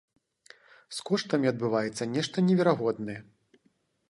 З 0.99 1.05
коштамі 1.09 1.51
адбываецца 1.53 2.09
нешта 2.15 2.37
неверагоднае. 2.49 3.19